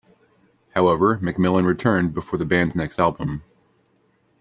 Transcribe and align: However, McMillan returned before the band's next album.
However, 0.73 1.19
McMillan 1.19 1.65
returned 1.67 2.15
before 2.15 2.39
the 2.39 2.43
band's 2.43 2.73
next 2.73 2.97
album. 2.97 3.43